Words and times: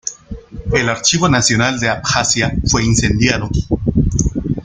El 0.73 0.89
Archivo 0.89 1.29
Nacional 1.29 1.79
de 1.79 1.87
Abjasia 1.89 2.51
fue 2.65 2.83
incendiado. 2.83 3.47